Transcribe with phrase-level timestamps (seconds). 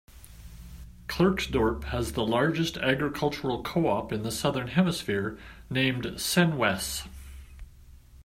[1.07, 5.37] Klerksdorp has the largest agricultural co-op in the southern hemisphere,
[5.69, 7.03] named 'Senwes'.